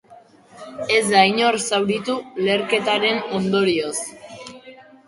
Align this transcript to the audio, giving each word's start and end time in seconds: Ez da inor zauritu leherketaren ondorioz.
Ez 0.95 1.01
da 1.09 1.21
inor 1.33 1.59
zauritu 1.65 2.17
leherketaren 2.47 3.25
ondorioz. 3.43 3.97